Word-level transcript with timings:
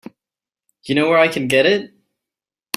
You 0.85 0.95
know 0.95 1.07
where 1.07 1.19
I 1.19 1.27
can 1.27 1.47
get 1.47 1.67
it? 1.67 1.93